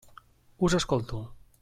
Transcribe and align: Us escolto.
Us 0.67 0.77
escolto. 0.79 1.21